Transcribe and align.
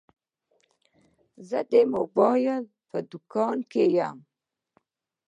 زه 1.49 1.59
د 1.71 1.73
موبایل 1.95 2.63
په 2.89 2.97
دوکان 3.11 3.57
کي 3.71 3.83
یم. 3.97 4.17